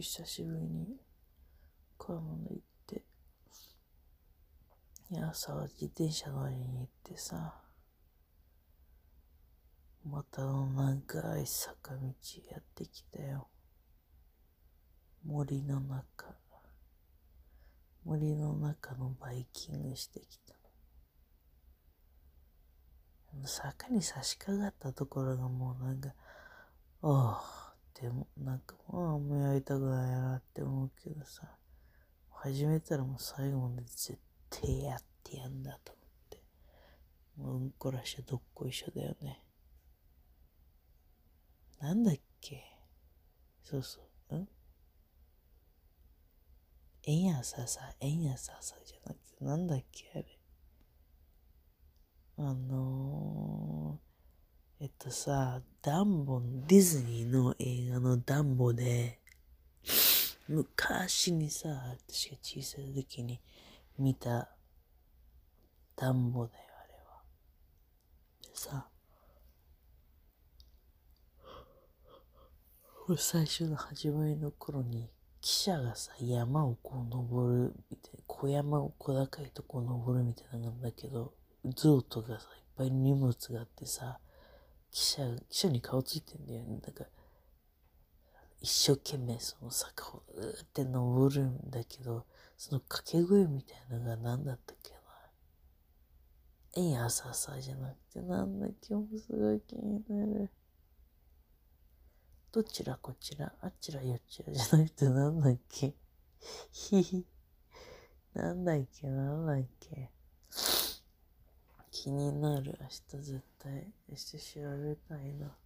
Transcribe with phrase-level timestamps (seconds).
[0.00, 0.96] 久しぶりに
[1.98, 3.02] 買い物行って、
[5.10, 7.60] いや、さ、自転車乗りに行ってさ、
[10.04, 12.00] またの長い坂道
[12.50, 13.48] やってきたよ。
[15.24, 16.34] 森の中、
[18.04, 20.54] 森の中のバイキングしてきた。
[23.44, 26.08] 坂に差し掛かったところがもうなんか、
[27.02, 27.59] ああ、
[28.00, 31.42] でもなんかもうあんまやりたくないなって思うけどさ、
[32.30, 34.18] 始めたらもう最後まで絶
[34.48, 36.42] 対やってやんだと思って。
[37.36, 39.44] もううんこらしゃどっこいしょだよね。
[41.80, 42.62] なんだっけ？
[43.62, 44.36] そうそう。
[44.36, 44.48] ん？
[47.02, 50.38] えんやささ、えんやささじゃなくて、なんだっけあれ？
[52.38, 53.79] あのー、
[54.82, 59.20] えっとさ、ダンボ、ディズニーの映画のダンボで、
[60.48, 61.68] 昔にさ、
[62.08, 63.42] 私が小さい時に
[63.98, 64.48] 見た
[65.94, 67.22] ダンボだよ、あれは。
[68.42, 68.88] でさ、
[73.04, 75.10] これ最初の始まりの頃に、
[75.42, 81.34] 記者がさ、山をこう登るみたい、小山を小高いとこ登るみたいなんだけど、
[81.66, 84.18] 象とかさ、いっぱい荷物があってさ、
[84.90, 86.80] 記者、記者に顔ついてんだよね。
[86.80, 87.04] だか、
[88.60, 95.00] 一生懸命その坂をうーって登るんだけど、その掛け声みたいなのが何だったっけな。
[96.76, 100.50] えんやささじゃなくて、なんだっけ、もうすごい気になる。
[102.52, 105.94] どちらこちら、あちらよちらじゃなくて、なんだっけ。
[106.70, 107.24] ひひ。
[108.34, 110.10] なんだっけ、なんだっけ。
[111.90, 112.78] 気になる。
[112.80, 115.56] 明日絶対、明日調べたいな。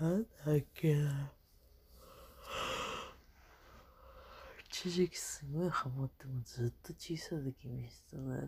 [0.00, 1.32] なんだっけな。
[4.70, 8.46] 一時期すごいハマってもずっと小さい時見せたなあれ。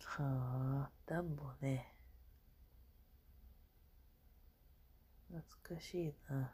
[0.00, 1.94] はあ、ダンボね。
[5.30, 6.52] 懐かしいな。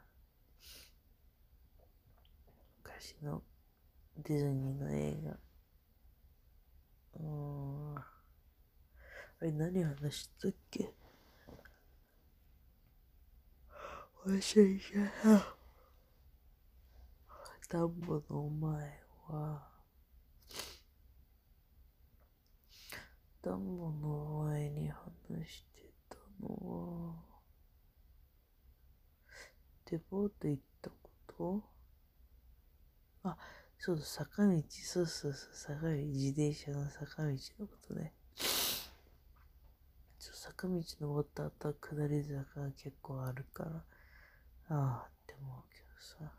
[2.97, 3.43] 昔の
[4.23, 5.37] ディズニーの映画。
[7.19, 7.95] うん。
[7.97, 8.05] あ
[9.41, 10.93] れ何話したっけ？
[14.25, 14.63] 忘れちゃ
[15.35, 15.55] った。
[17.67, 19.67] ダンボの前は、
[23.41, 27.15] ダンボの前に話してたのは、
[29.85, 30.95] デポート行ったこ
[31.37, 31.74] と？
[33.29, 33.37] あ、
[33.79, 38.13] そう、坂道、そうそうそう、坂道、自転車の坂道のことね。
[40.19, 43.71] そう坂道登った後は下り坂が結構あるから、
[44.69, 46.31] ああって思うけどさ。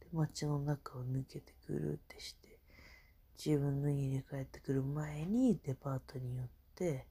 [0.00, 2.58] で、街の中を抜けてぐるってして、
[3.44, 7.06] 自分の家に帰ってくる前にデパートに寄って、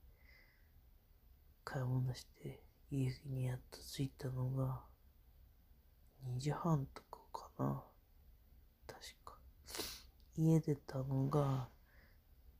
[1.64, 2.62] 買い物して、
[2.92, 4.82] 家にやっと着いたのが、
[6.26, 7.84] 2時半とかかな。
[10.38, 11.68] 家出たのが、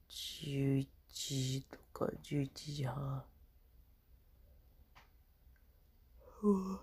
[0.08, 3.24] 11時とか11時半。
[6.42, 6.80] うわ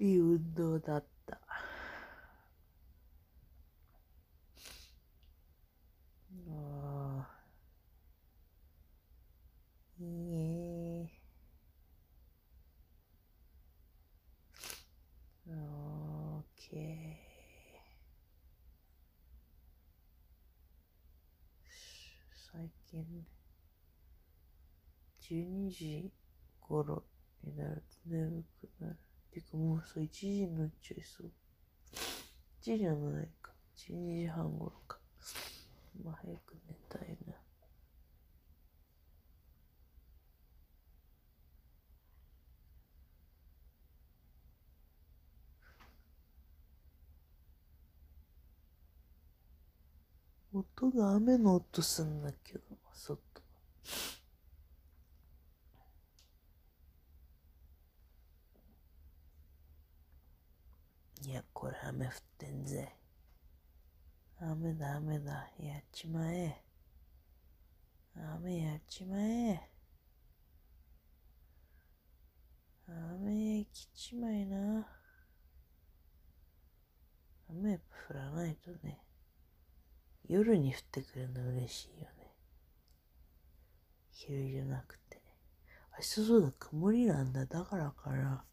[0.00, 1.38] いい運動だった。
[6.48, 7.38] ああ。
[10.00, 11.10] いいね
[15.48, 17.28] オーケー。
[22.52, 23.26] 最近、
[25.30, 26.10] 12時
[26.60, 27.04] 頃
[27.44, 28.96] になると眠くなる。
[29.30, 31.26] てかもうさ、1時になっちゃいそう。
[32.62, 33.52] 1時じゃないか。
[33.76, 34.98] 12時半頃か。
[36.02, 37.34] まあ早く寝たいな。
[50.54, 52.60] 音が雨の音すんだけど、
[52.94, 53.20] 外。
[61.28, 62.88] いや、これ雨降ってんぜ。
[64.40, 65.50] 雨だ、雨だ。
[65.58, 66.64] やっちまえ。
[68.16, 69.68] 雨やっちまえ。
[72.88, 74.88] 雨来ちまいな。
[77.50, 77.80] 雨降
[78.14, 78.98] らないとね。
[80.26, 82.32] 夜に降ってくるの嬉しいよね。
[84.12, 85.22] 昼じゃなくてね。
[85.92, 87.44] 明日そうだ、曇りなんだ。
[87.44, 88.46] だからかな。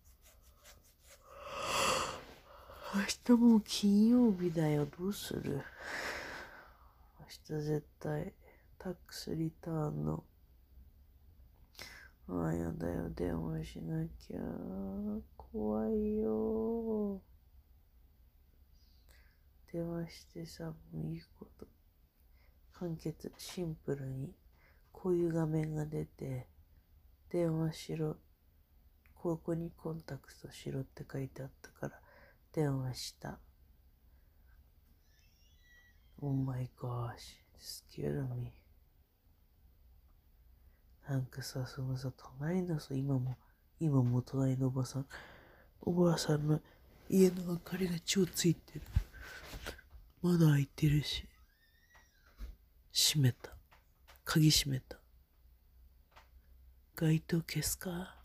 [2.93, 3.01] 明
[3.35, 4.85] 日もう金曜日だよ。
[4.85, 5.61] どうする？
[7.19, 8.31] 明日絶対
[8.77, 10.23] タックスリターンの。
[12.29, 13.09] ああやだよ。
[13.09, 14.37] 電話しなきゃ。
[15.35, 17.21] 怖いよ。
[19.73, 21.67] 電話してさもういいこと。
[22.71, 24.33] 簡潔シンプルに。
[24.93, 26.47] こういう画面が出て
[27.29, 28.15] 電話しろ。
[29.15, 31.99] ここにコンタクトしろって書いてあったから。
[32.55, 33.37] 電話した
[36.21, 38.53] Oh my gosh, scared me.
[41.09, 43.35] なんかさ、そのさ、隣のさ、今も、
[43.81, 45.05] 今も隣のおばさん、
[45.81, 46.61] おばあさんの
[47.09, 48.81] 家の明かりが超ついてる。
[50.21, 51.27] 窓開いてるし。
[52.93, 53.51] 閉めた。
[54.23, 54.97] 鍵閉めた。
[56.95, 58.15] 街灯消すか？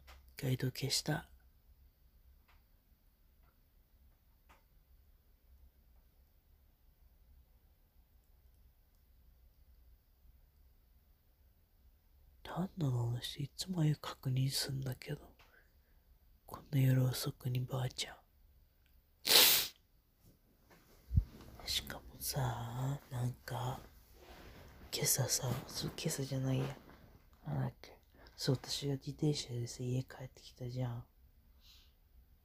[0.41, 1.30] 街灯消した。
[12.51, 13.45] なんなの話？
[13.45, 15.19] いつもああいう確認すんだけど。
[16.47, 18.17] こんな夜遅くにばあちゃん。
[21.65, 23.79] しかもさ、なんか、
[24.93, 26.65] 今朝さ、そ今朝じゃないや。
[27.47, 27.97] なんだっけ。
[28.37, 31.05] そう、私が自転車でさ、家帰ってきたじゃん。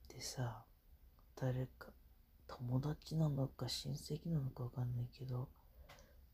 [0.09, 0.65] でさ、
[1.35, 1.87] 誰か、
[2.45, 5.49] 友達なのか親戚なのかわかんないけど、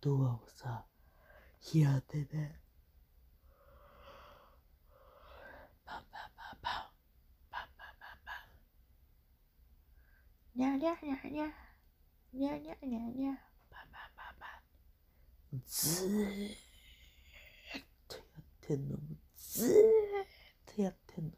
[0.02, 0.84] ドアをさ、
[1.62, 2.61] 日当てで、
[10.56, 11.46] にゃにゃにゃにゃ。
[12.34, 13.34] にゃにゃにゃにゃ。
[13.70, 14.62] パパパパ。
[15.66, 16.52] ずーっ
[18.08, 18.98] とやってんの。
[19.38, 21.32] ずーっとやってんの。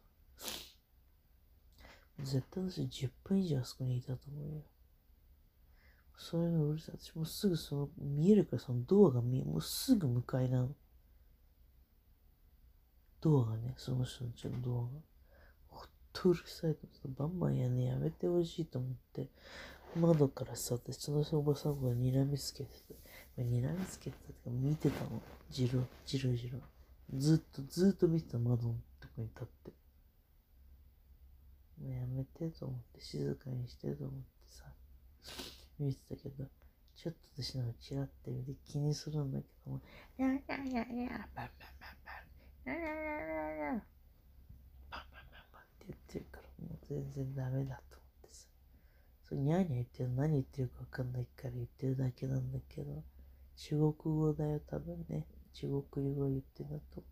[2.19, 4.61] 絶対私10分以上あそこにいたと思うよ。
[6.17, 6.95] そういうのうるさい。
[6.99, 10.75] 私もうすぐその、見えるからそのドアが見え、もうすぐ向かいなの。
[13.21, 14.89] ドアがね、その人のちのドアが。
[16.13, 16.87] とうるさいと
[17.17, 19.27] バンバンやねやめてほしいと思って。
[19.95, 22.95] 窓からさ私そのおばさんが睨みつけてて
[23.37, 25.21] 睨みつけてた見てたの。
[25.49, 26.59] じろじろじろ
[27.15, 29.71] ずっとずっと見てた窓のとこに立って。
[31.81, 34.63] もうやめてと思って静かにしてと思ってさ。
[35.79, 36.45] 見てたけど
[36.95, 39.81] ちょっと私のチラって見て気にするんだけども、
[40.17, 43.83] やややや、バンバンバンバン、ややややや、
[45.91, 48.47] って言ってるから、もう全然ダメだと思ってさ。
[49.29, 53.03] そう、ニャーニャー言ってる何言ってるかわかんないから言ってるだけなんだけど、
[53.55, 55.25] 中国語だよ、多分ね。
[55.53, 57.03] 中国語言ってんだと。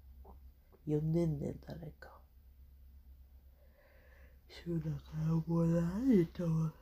[0.88, 2.10] 呼んでんねん、誰か。
[4.50, 6.76] そうだからもう何と思って。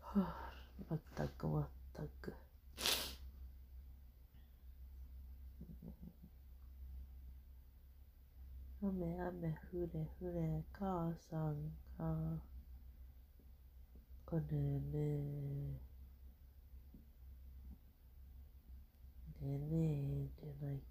[0.00, 0.52] はあ、
[0.88, 2.32] まったくまったく。
[8.82, 12.40] 雨雨降れ降れ母さんが
[14.32, 14.48] おね。
[19.42, 20.82] ねねねじゃないか。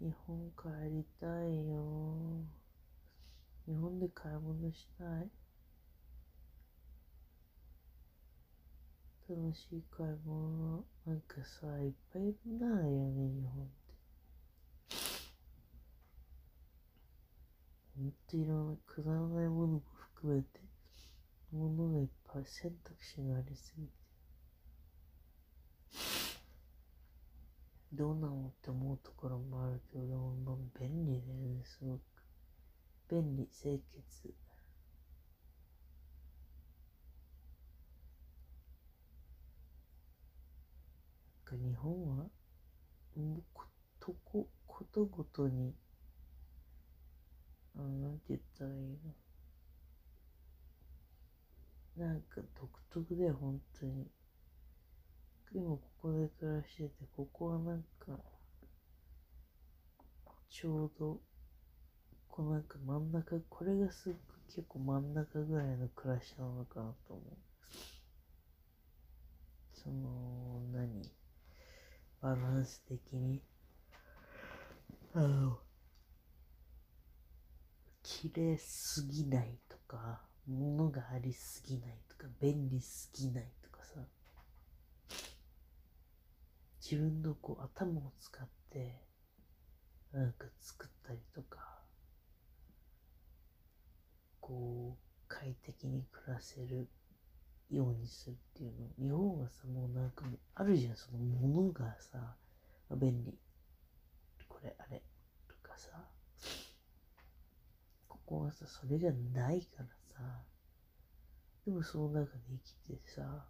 [0.00, 1.74] 日本帰りたいよ。
[3.66, 5.30] 日本で買い物したい？
[9.28, 10.84] 楽しい買い物？
[11.06, 13.68] なんかさいっぱいいるんだよね日本
[17.96, 19.82] ほんといろんなくだらないものも
[20.14, 20.60] 含めて、
[21.50, 23.90] ものがいっぱい選択肢がありすぎて。
[27.92, 32.00] どうなのって思うところもあるけど、まあ便利だよね、すごく。
[33.10, 34.32] 便利、清潔。
[41.52, 42.30] 日本は、
[43.16, 43.64] もうこ
[43.98, 44.14] と、
[44.68, 45.74] ことごとに
[47.80, 48.76] あなんて言ったらいい
[51.96, 52.06] の？
[52.06, 54.06] なんか独特だよ、本当に。
[55.52, 58.18] 今ここで暮らしてて、ここはなんか、
[60.50, 61.20] ちょうど、
[62.28, 67.24] こうなんか真ん中、これがすごく結構真ん中ぐらいの暮らしなのかなと思う。
[69.72, 71.02] その、何？
[72.20, 73.40] バランス的に？
[75.14, 75.58] あの、
[78.10, 84.00] 綺麗すぎないとか、物がありすぎないとか、便利すぎないとかさ。
[86.82, 89.00] 自分のこう頭を使って
[90.12, 91.58] なんか作ったりとか
[94.40, 96.88] こう快適に暮らせる
[97.70, 98.88] ようにするっていうの。
[98.98, 100.24] 日本はさもうなんか
[100.56, 100.96] あるじゃん。
[100.96, 102.34] そのものがさ
[102.90, 103.38] 便利。
[104.48, 105.00] これあれ
[105.46, 105.90] とかさ。
[108.30, 110.44] ここはさそれがないからさ。
[111.66, 113.44] でもその中で生きてさ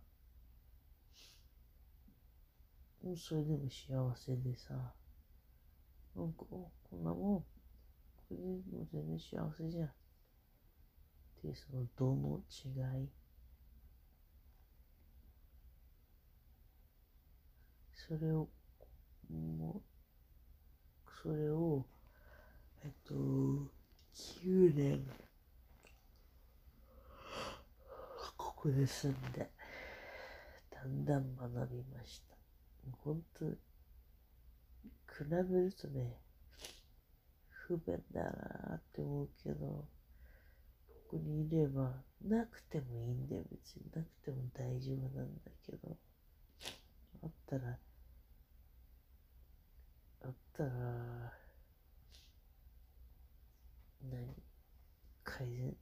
[3.14, 4.74] それでも幸せでさ
[6.16, 7.46] なんかこんなもんこ
[8.30, 9.84] れでも全然幸せじゃん。
[9.84, 9.90] っ
[11.42, 13.08] ていうその度の違い。
[17.92, 18.48] それを
[19.30, 19.82] も
[21.06, 21.84] うそれを
[22.82, 23.79] えっと
[24.42, 25.02] 9年。
[28.36, 29.50] ここで住んで
[30.70, 32.36] だんだん学びました。
[33.02, 33.54] 本当比
[35.30, 36.18] べるとね
[37.48, 39.86] 不便だなって思うけどこ
[41.12, 43.44] こにいればなくてもいいんだよ。
[43.50, 45.96] 別になくても大丈夫なんだけど。
[47.22, 47.78] あったら
[50.22, 50.70] あったら、
[54.02, 54.34] 何
[55.24, 55.76] 改善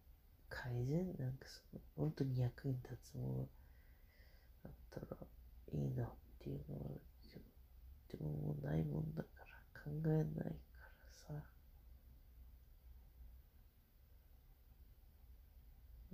[0.48, 3.48] 改善なんかその、本当に役に立つもの
[4.64, 5.06] あったら
[5.72, 6.08] いいなっ
[6.38, 9.28] ていうのはあるけど、でももうないもんだか
[9.74, 11.44] ら考えないからさ。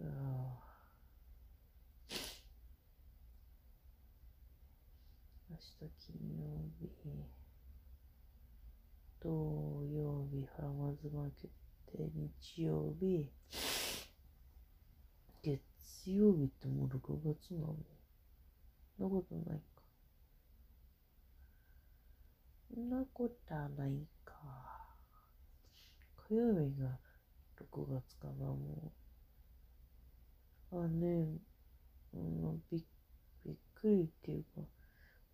[0.01, 0.65] ああ。
[5.51, 5.63] 明日
[5.99, 6.43] 金曜
[6.81, 6.91] 日。
[9.21, 9.31] 土
[9.87, 13.31] 曜日、ハラマズマーケット日曜日、
[15.43, 15.61] 月
[16.07, 17.77] 曜日ってもう6月なの？
[18.97, 19.83] そんなことないか。
[22.75, 24.35] そんなことはないか。
[26.29, 26.99] 火曜日が
[27.61, 28.93] 6月かな、も
[30.73, 30.85] う。
[30.85, 31.39] あ、ね、
[32.15, 32.85] うん、びっ
[33.45, 34.63] びっくりっていうか、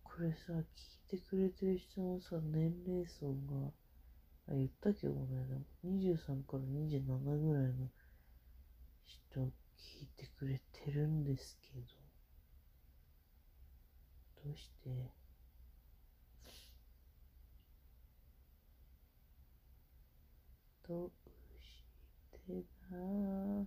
[0.03, 0.63] これさ、聞い
[1.07, 3.71] てくれてる人のさ、年齢層が、
[4.47, 7.89] あ、言ったけどね、23から27ぐらいの
[9.03, 9.39] 人
[9.77, 11.85] 聞いてくれてるんですけど、
[14.43, 14.89] どうして？
[20.87, 21.11] どう
[21.61, 21.85] し
[22.47, 23.65] てな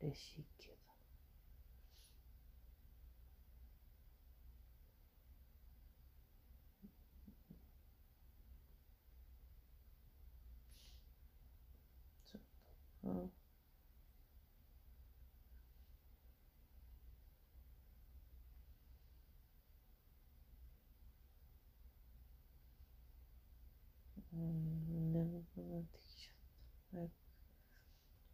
[0.00, 0.75] 嬉しいけど。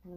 [0.05, 0.09] う